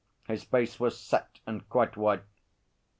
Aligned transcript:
His 0.27 0.43
face 0.43 0.79
was 0.79 0.99
set 0.99 1.39
and 1.45 1.69
quite 1.69 1.95
white. 1.95 2.23